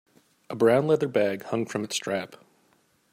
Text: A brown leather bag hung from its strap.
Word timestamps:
A 0.49 0.55
brown 0.55 0.87
leather 0.87 1.07
bag 1.07 1.43
hung 1.43 1.67
from 1.67 1.83
its 1.83 1.95
strap. 1.95 2.35